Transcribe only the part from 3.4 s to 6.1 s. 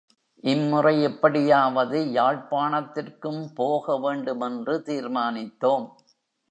போக வேண்டுமென்று தீர்மானித்தோம்.